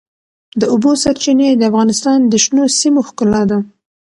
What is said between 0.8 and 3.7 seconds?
سرچینې د افغانستان د شنو سیمو ښکلا ده.